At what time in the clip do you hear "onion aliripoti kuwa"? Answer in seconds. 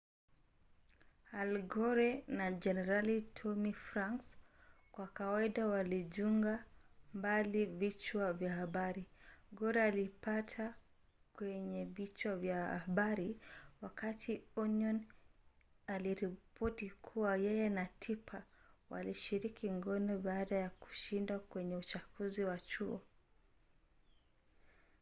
14.55-17.37